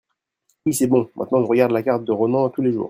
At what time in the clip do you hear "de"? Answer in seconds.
2.05-2.11